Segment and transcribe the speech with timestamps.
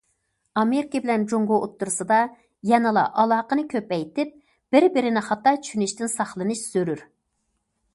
[0.61, 2.17] ئامېرىكا بىلەن جۇڭگو ئوتتۇرىسىدا
[2.71, 4.35] يەنىلا ئالاقىنى كۆپەيتىپ،
[4.77, 7.11] بىر- بىرىنى خاتا چۈشىنىشتىن ساقلىنىش زۆرۈر.